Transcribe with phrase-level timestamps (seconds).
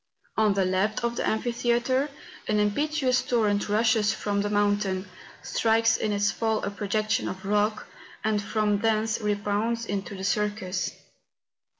[0.35, 2.09] On the left of the amphi¬ theatre,
[2.47, 5.07] an impetuous torrent rushes from the mountain,
[5.43, 7.85] strikes in its fall a projection of rock,
[8.23, 10.89] and from thence rebounds into the circus.